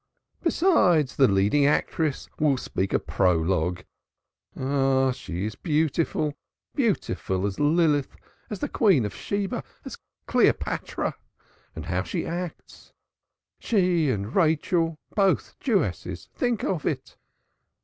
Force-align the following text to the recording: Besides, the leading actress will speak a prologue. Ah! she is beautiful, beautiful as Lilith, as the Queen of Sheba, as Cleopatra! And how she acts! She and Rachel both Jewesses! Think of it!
Besides, 0.41 1.15
the 1.15 1.27
leading 1.27 1.67
actress 1.67 2.27
will 2.39 2.57
speak 2.57 2.91
a 2.91 2.97
prologue. 2.97 3.83
Ah! 4.59 5.11
she 5.11 5.45
is 5.45 5.53
beautiful, 5.53 6.33
beautiful 6.73 7.45
as 7.45 7.59
Lilith, 7.59 8.15
as 8.49 8.61
the 8.61 8.67
Queen 8.67 9.05
of 9.05 9.13
Sheba, 9.13 9.63
as 9.85 9.99
Cleopatra! 10.25 11.15
And 11.75 11.85
how 11.85 12.01
she 12.01 12.25
acts! 12.25 12.93
She 13.59 14.09
and 14.09 14.33
Rachel 14.35 14.97
both 15.13 15.59
Jewesses! 15.59 16.29
Think 16.33 16.63
of 16.63 16.87
it! 16.87 17.15